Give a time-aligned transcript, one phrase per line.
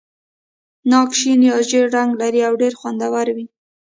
[0.89, 3.45] ناک شین یا ژېړ رنګ لري او ډېر خوندور وي.